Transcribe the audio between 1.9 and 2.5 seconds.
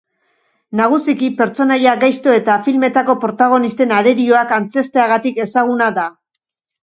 gaizto